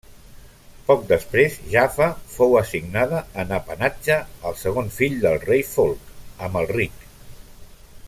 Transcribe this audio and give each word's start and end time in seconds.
Poc 0.85 1.03
després 1.11 1.57
Jaffa 1.73 2.07
fou 2.37 2.57
assignada 2.63 3.21
en 3.45 3.55
apanatge 3.59 4.19
al 4.51 4.59
segon 4.65 4.93
fill 4.99 5.23
del 5.27 5.41
rei 5.47 5.63
Folc, 5.77 6.13
Amalric. 6.49 7.09